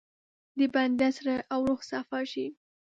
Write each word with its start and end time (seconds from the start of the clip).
د 0.57 0.59
بنده 0.73 1.07
زړه 1.17 1.35
او 1.53 1.59
روح 1.69 1.81
صفا 1.91 2.19
شي. 2.31 2.45